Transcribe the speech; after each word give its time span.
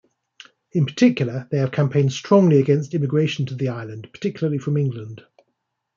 In 0.71 0.87
particular, 0.87 1.47
they 1.51 1.59
have 1.59 1.71
campaigned 1.71 2.11
strongly 2.11 2.57
against 2.59 2.95
immigration 2.95 3.45
to 3.45 3.53
the 3.53 3.69
island, 3.69 4.09
particularly 4.11 4.57
from 4.57 4.75
England. 4.77 5.21